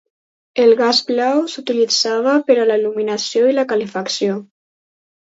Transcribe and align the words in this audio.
El 0.61 0.71
gas 0.77 0.99
blau 1.09 1.41
s'utilitzava 1.55 2.33
per 2.47 2.55
a 2.61 2.63
la 2.69 2.77
il·luminació 2.81 3.51
i 3.51 3.57
la 3.57 3.67
calefacció. 3.75 4.39